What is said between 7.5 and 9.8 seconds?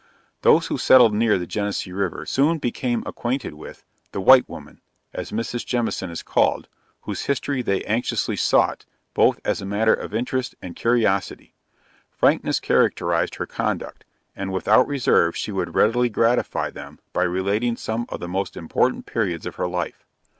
they anxiously sought, both as a